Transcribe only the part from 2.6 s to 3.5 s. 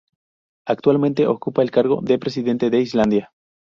de Islandia.